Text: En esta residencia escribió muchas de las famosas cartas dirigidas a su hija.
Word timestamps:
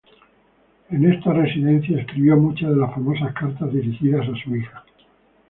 En 0.89 1.11
esta 1.13 1.31
residencia 1.31 1.99
escribió 2.01 2.35
muchas 2.35 2.71
de 2.71 2.75
las 2.75 2.91
famosas 2.91 3.35
cartas 3.35 3.71
dirigidas 3.71 4.27
a 4.27 4.43
su 4.43 4.55
hija. 4.55 4.83